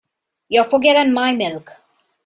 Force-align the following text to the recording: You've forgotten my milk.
You've 0.49 0.67
forgotten 0.71 1.13
my 1.13 1.31
milk. 1.31 1.69